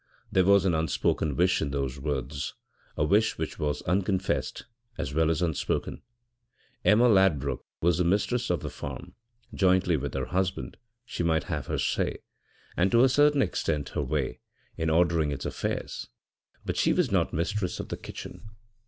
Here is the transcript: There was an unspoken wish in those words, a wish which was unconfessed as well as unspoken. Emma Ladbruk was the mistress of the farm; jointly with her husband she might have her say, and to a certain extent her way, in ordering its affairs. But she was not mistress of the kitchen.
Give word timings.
There 0.31 0.45
was 0.45 0.65
an 0.65 0.73
unspoken 0.73 1.35
wish 1.35 1.61
in 1.61 1.69
those 1.69 1.99
words, 1.99 2.55
a 2.97 3.03
wish 3.03 3.37
which 3.37 3.59
was 3.59 3.83
unconfessed 3.83 4.65
as 4.97 5.13
well 5.13 5.29
as 5.29 5.43
unspoken. 5.43 6.01
Emma 6.83 7.07
Ladbruk 7.07 7.63
was 7.81 7.99
the 7.99 8.03
mistress 8.03 8.49
of 8.49 8.61
the 8.61 8.71
farm; 8.71 9.13
jointly 9.53 9.97
with 9.97 10.15
her 10.15 10.25
husband 10.25 10.77
she 11.05 11.21
might 11.21 11.43
have 11.43 11.67
her 11.67 11.77
say, 11.77 12.17
and 12.75 12.89
to 12.91 13.03
a 13.03 13.09
certain 13.09 13.43
extent 13.43 13.89
her 13.89 14.01
way, 14.01 14.39
in 14.75 14.89
ordering 14.89 15.29
its 15.31 15.45
affairs. 15.45 16.07
But 16.65 16.77
she 16.77 16.93
was 16.93 17.11
not 17.11 17.31
mistress 17.31 17.79
of 17.79 17.89
the 17.89 17.97
kitchen. 17.97 18.41